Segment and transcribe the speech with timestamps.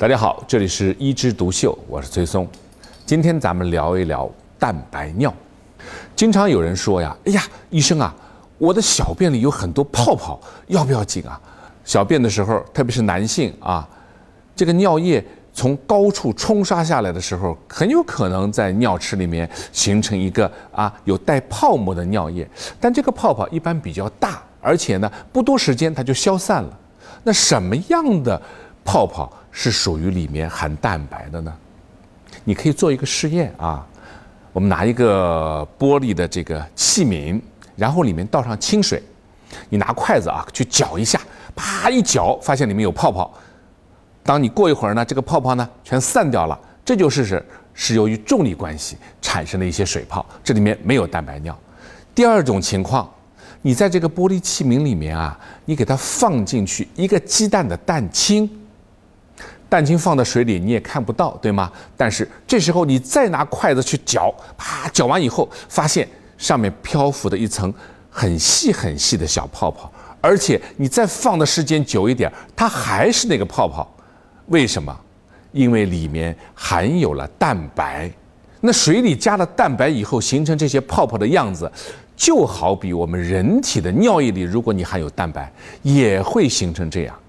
[0.00, 2.48] 大家好，这里是一枝独秀，我是崔松。
[3.04, 4.26] 今天咱们聊一聊
[4.58, 5.30] 蛋白尿。
[6.16, 8.14] 经常有人说呀，哎呀，医生啊，
[8.56, 11.38] 我的小便里有很多泡泡，要不要紧啊？
[11.84, 13.86] 小便的时候，特别是男性啊，
[14.56, 15.22] 这个尿液
[15.52, 22.48] 从高处冲刷下来的时候，很有可能在尿池里面形成一个啊有带泡沫的尿液，
[22.80, 26.78] 但这个泡泡一般比较大，而且呢不多时间它就消散了。
[27.22, 28.40] 那什么样的
[28.84, 29.32] 泡泡？
[29.52, 31.52] 是属于里面含蛋白的呢？
[32.44, 33.84] 你可以做一个试验啊，
[34.52, 37.40] 我们拿一个玻璃的这个器皿，
[37.74, 39.02] 然后里面倒上清水，
[39.68, 41.20] 你拿筷子啊去搅一下，
[41.56, 43.34] 啪一搅，发现里面有泡泡。
[44.22, 47.44] 当你过一会儿呢，这个泡泡呢全散掉了，这就是是
[47.74, 51.58] 是由于重力关系产生的一些水泡，这里面没有蛋白尿。
[52.14, 53.12] 第二种情况，
[53.62, 58.48] 你在这个玻璃器皿里面啊，你给它放进去一个鸡蛋的蛋清。
[59.70, 61.70] 蛋清放在水里，你也看不到，对吗？
[61.96, 67.72] 但是这时候你再拿筷子去搅，啪，搅完以后，发现上面漂浮的一层
[68.10, 69.90] 很细很细的小泡泡，
[70.20, 73.88] 而且你再放的时间久一点，它还是那个泡泡。
[74.46, 74.94] 为什么？
[75.52, 78.10] 因为里面含有了蛋白。
[78.60, 81.70] 那水里加了蛋白以后，形成这些泡泡的样子，
[82.16, 85.50] 就好比我们人体的尿液里，如果你含有蛋白，
[85.82, 87.19] 也会形成这样。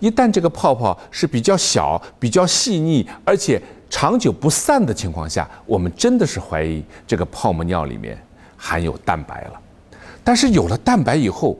[0.00, 3.60] 一旦这个泡泡是比较小、比较细腻，而且
[3.90, 8.16] 长久不散的情况下，我们真的是怀疑这个泡沫尿里面
[8.56, 9.60] 含有蛋白了。
[10.22, 11.58] 但是有了蛋白以后，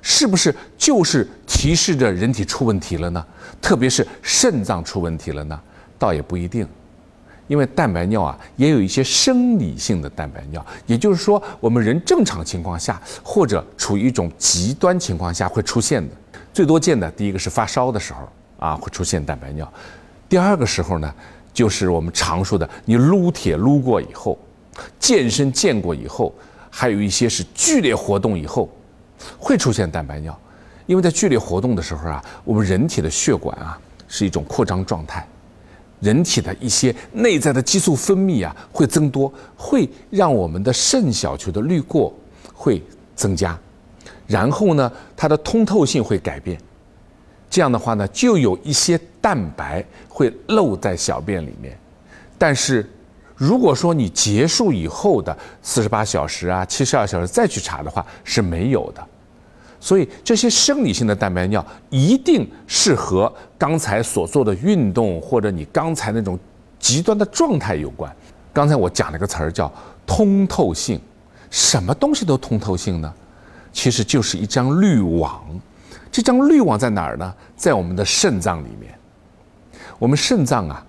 [0.00, 3.24] 是不是就是提示着人体出问题了呢？
[3.60, 5.60] 特别是肾脏出问题了呢？
[5.98, 6.66] 倒也不一定，
[7.48, 16.14] 因为蛋白尿啊，也有一些生理性的蛋白尿，也就是说，我们人正常情况下或者处于一种极端情况下会出现的。
[16.54, 18.20] 最多见的第一个是发烧的时候
[18.60, 19.66] 啊，会出现蛋白尿；
[20.28, 21.12] 第二个时候呢，
[21.52, 24.38] 就是我们常说的你撸铁撸过以后，
[25.00, 26.32] 健身健过以后，
[26.70, 28.68] 还有一些是剧烈活动以后，
[29.36, 30.38] 会出现蛋白尿。
[30.86, 33.76] 因为在剧烈活动的时候啊，我们人体的血管啊
[34.06, 35.26] 是一种扩张状态，
[35.98, 42.14] 人体的一些内在的激素分泌啊会增多，会让我们的肾小球的滤过
[42.52, 42.80] 会
[43.16, 43.58] 增加。
[44.26, 46.58] 然后呢，它的通透性会改变，
[47.50, 51.78] 这样的话呢，就有一些蛋白会漏在小便里面。
[52.38, 52.88] 但是，
[53.36, 59.06] 如果说你结束以后的四十八小时啊、七十二小时再去查的话，是没有的。
[59.78, 66.38] 所以，这些生理性的蛋白尿一定是和刚才所做的运动或者你刚才那种
[66.78, 68.10] 极端的状态有关。
[68.52, 69.70] 刚才我讲了个词儿叫
[70.06, 70.98] 通透性，
[71.50, 73.12] 什么东西都通透性呢？
[73.74, 75.44] 其实就是一张滤网，
[76.10, 77.34] 这张滤网在哪儿呢？
[77.56, 78.94] 在我们的肾脏里面。
[79.98, 80.86] 我们肾脏啊，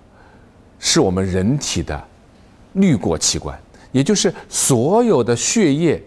[0.78, 2.02] 是我们人体的
[2.74, 3.58] 滤过器官，
[3.90, 6.02] 也就是所有的血液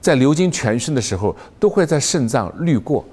[0.00, 3.04] 在流经全身的时候，都会在肾脏滤过。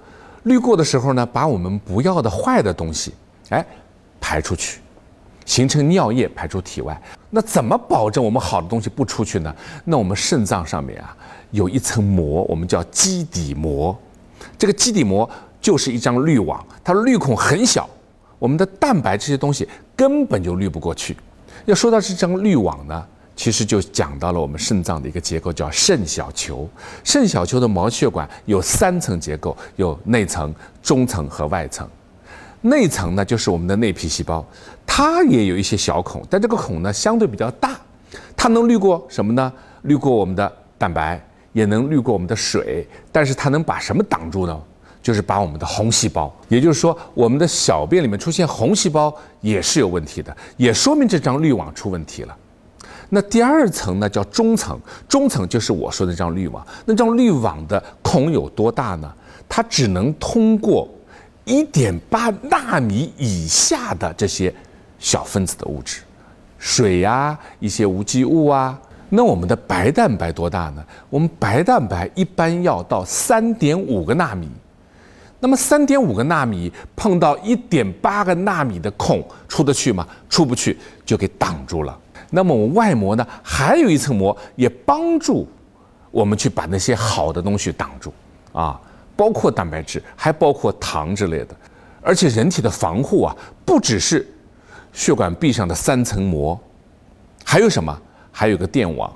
[0.43, 3.13] 滤过的时候呢，把我们不要的坏的东西，
[3.49, 3.65] 哎，
[4.19, 4.81] 排出去，
[5.45, 7.01] 形成尿液排出体外。
[7.29, 9.55] 那怎么保证我们好的东西不出去呢？
[9.85, 11.15] 那我们肾脏上面啊。
[11.51, 13.97] 有一层膜，我们叫基底膜。
[14.55, 15.27] 这个基底膜
[15.59, 17.89] 就是一张滤网，它滤孔很小，
[18.37, 21.17] 我们的蛋白这些东西根本就滤不过去。
[21.65, 23.03] 要说到这张滤网呢，
[23.35, 26.69] 其实就讲到了我们肾脏的一个结构，叫肾小球。
[27.03, 30.53] 肾小球的毛血管有三层结构，有内层、
[30.83, 31.89] 中层和外层。
[32.61, 34.45] 内层呢，就是我们的内皮细胞，
[34.85, 37.79] 它也有一些小孔，但这个孔呢相对比较大，
[38.35, 39.51] 它能滤过什么呢？
[39.83, 41.21] 滤过我们的蛋白。
[41.51, 44.57] 也能滤过我们的水，但是它能把什么挡住呢？
[45.01, 52.37] 就是把我们的红细胞，也就是说，我们的小便里面出现红细胞也是有问题的，也说明这张滤网出问题了。
[53.09, 56.65] 那第二层呢，叫中层，中层就是我说的这张滤网。
[56.85, 59.11] 那张滤网的孔有多大呢？
[59.49, 60.87] 它只能通过
[61.49, 64.53] 一点八纳米以下的这些
[64.99, 66.01] 小分子的物质，
[66.59, 68.79] 水呀，一些无机物啊。
[69.09, 70.85] 那我们的白蛋白多大呢？
[71.09, 74.47] 我们白蛋白一般要到三点五个纳米，
[75.39, 80.07] 那么三点五个纳米碰到一点八个纳米的孔出得去吗？
[80.29, 81.97] 出不去，就给挡住了。
[82.29, 85.47] 那么我们外膜呢，还有一层膜，也帮助
[86.11, 88.13] 我们去把那些好的东西挡住
[88.53, 88.79] 啊，
[89.19, 91.47] 包括蛋白质，还包括糖之类的。
[92.01, 93.35] 而且人体的防护啊，
[93.65, 94.25] 不只是
[94.93, 96.57] 血管壁上的三层膜，
[97.43, 98.01] 还有什么？
[98.31, 99.13] 还有个电网，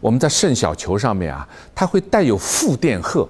[0.00, 3.26] 我们在肾小球上面啊，它会带有负电荷。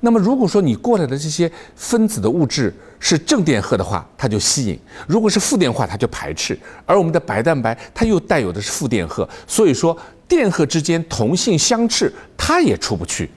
[0.00, 2.70] 那么如果说你过来的这些分子的物质
[3.00, 4.76] 是正电荷的话，它就吸引；
[5.08, 6.58] 如果是负电化，它就排斥。
[6.84, 9.96] 而我们的白蛋白它又带有的是负电荷，所以说
[10.28, 13.30] 电荷之间同性相斥，它也出不去。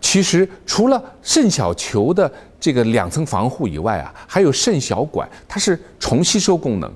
[0.00, 6.92] 其实除了肾小球的这个两层防护以外啊，还有肾小管，它是重吸收功能。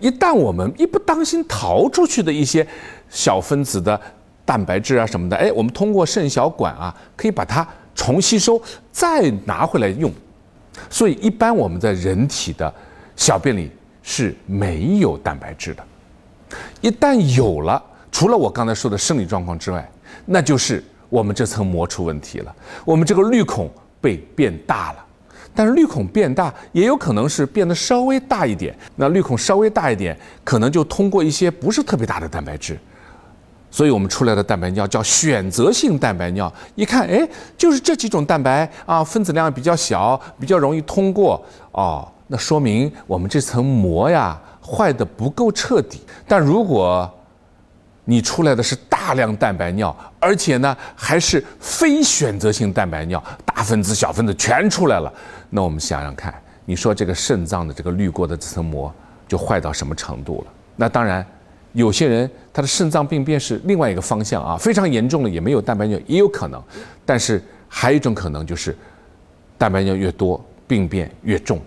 [0.00, 2.66] 一旦我们一不当心逃出去的一些
[3.08, 3.98] 小分子的
[4.44, 8.60] 蛋白质啊什么的，哎，我们通过肾小管啊，可以把它重吸收，
[8.92, 10.12] 再拿回来用。
[10.90, 12.72] 所以一般我们在人体的
[13.16, 13.70] 小便里
[14.02, 15.84] 是没有蛋白质的。
[16.80, 17.82] 一旦有了，
[18.12, 19.88] 除了我刚才说的生理状况之外，
[20.26, 22.54] 那就是我们这层膜出问题了，
[22.84, 23.70] 我们这个滤孔
[24.00, 25.04] 被变大了。
[25.56, 28.76] 但是滤孔变大，也有可能是变得稍微大一点。
[28.96, 32.76] 那滤孔稍微大一点，可能就通过一些不是特别大的蛋白质，
[33.70, 36.52] 所以我们出来的蛋白尿叫选择性蛋白尿。
[36.74, 41.40] 一看，哎，就是这几种蛋白啊，分子量比较小，比较容易通过。
[41.70, 46.00] 哦，那说明我们这层膜呀坏的不够彻底。
[46.26, 47.08] 但如果
[48.04, 55.12] 你出来的是大量蛋白尿，而且呢还是非选择性蛋白尿，大分子、小分子全出来了。
[55.50, 56.34] 那我们想想看，
[56.64, 58.92] 你说这个肾脏的这个滤过的这层膜
[59.26, 60.52] 就坏到什么程度了？
[60.76, 61.24] 那当然，
[61.72, 66.62] 有些人他的肾脏病变是另外一个方向啊，非常严重了也没有蛋白尿也有可能。
[67.06, 68.76] 但是还有一种可能就是，
[69.56, 71.60] 蛋白尿越多，病变越重，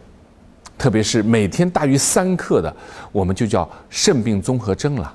[0.77, 2.75] 特别是每天大于三克的，
[3.11, 5.13] 我们就叫肾病综合征了。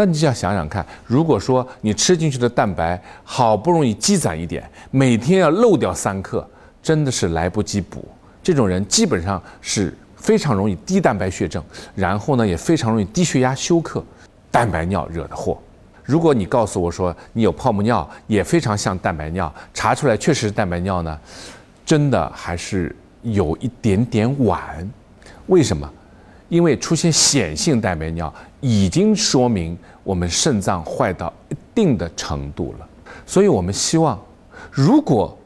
[0.00, 6.48] 那你就要想想看，如果说你吃进去的蛋白好不容易积攒一点，每天要漏掉三克，
[6.82, 8.02] 真的是来不及补。
[8.42, 11.62] 这种人基本上是非常容易低蛋白血症，
[11.94, 14.02] 然后呢也非常容易低血压休克，
[14.50, 15.60] 蛋白尿惹的祸。
[16.02, 21.20] 如果你告诉我说你有泡沫尿，也非常像蛋白尿，查出来确实是蛋白尿呢，
[21.84, 24.90] 真的还是有一点点晚。
[25.48, 25.86] 为什么？
[26.50, 32.86] 因为出现显性蛋白尿，已经说明我们肾脏坏到一定的程度了。
[33.24, 34.20] 所以我们希望，
[34.70, 35.36] 如果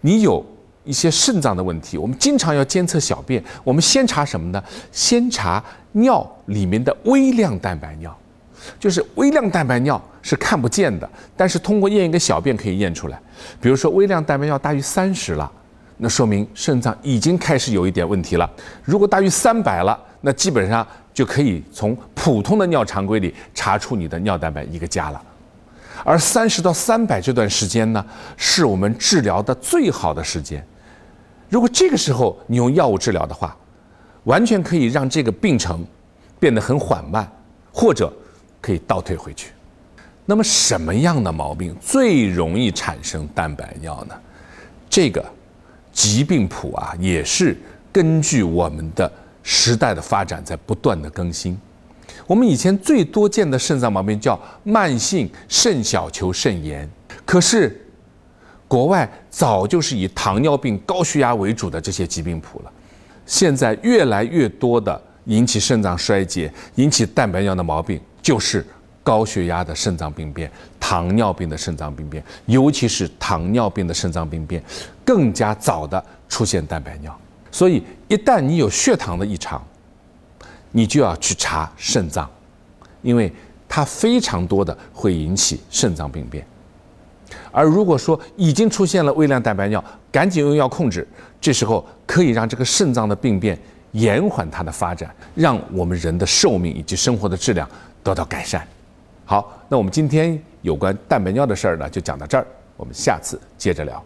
[0.00, 0.44] 你有
[0.84, 4.62] 一些肾脏的问题，我们经常要监测小便，我们先查什么呢？
[4.90, 5.62] 先查
[5.92, 8.16] 尿里面的微量蛋白尿，
[8.78, 13.20] 就是微量蛋白尿是看不见的，但是通过验一个小便可以验出来。
[13.60, 15.50] 比如说微量蛋白尿大于三十了，
[15.98, 18.48] 那说明肾脏已经开始有一点问题了。
[18.84, 25.20] 如果大于三百了，那基本上就可以从普通的尿常规里查出你的尿蛋白一个加了，
[26.04, 30.64] 而三十到三百这段时间呢，是我们治疗的最好的时间。
[31.50, 33.56] 如果这个时候你用药物治疗的话，
[34.22, 35.84] 完全可以让这个病程
[36.38, 37.28] 变得很缓慢，
[37.72, 38.10] 或者
[38.60, 39.50] 可以倒退回去。
[40.24, 44.14] 那么什么样的毛病最容易产生蛋白尿呢？
[44.88, 45.24] 这个
[45.92, 47.58] 疾病谱啊，也是
[47.92, 49.12] 根据我们的。
[49.42, 51.58] 时代的发展在不断的更新，
[52.26, 56.88] 我们以前最多见的肾脏毛病叫慢性肾小球肾炎，
[57.24, 57.84] 可是
[58.68, 62.72] 国外早就是以糖尿病、高血压为主的这些疾病谱了。
[63.26, 68.64] 现在越来越多的引起肾脏衰竭、引起蛋白尿的毛病，就是
[69.02, 74.62] 高血压的肾脏病变、糖尿病的肾脏病变，尤其是糖尿病的肾脏病变，
[75.04, 77.16] 更加早的出现蛋白尿。
[77.52, 79.62] 所以，一旦你有血糖的异常，
[80.72, 82.28] 你就要去查肾脏，
[83.02, 83.30] 因为
[83.68, 86.44] 它非常多的会引起肾脏病变。
[87.50, 91.06] 而如果说已经出现了微量蛋白尿，赶紧用药控制，
[91.40, 93.58] 这时候可以让这个肾脏的病变
[93.92, 97.68] 延缓它的发展，让我们人的寿命以及生活的质量
[98.02, 98.66] 得到改善。
[99.24, 102.46] 好，那我们今天有关蛋白尿的事儿呢，就讲到这儿，
[102.78, 104.00] 我们下次接着聊。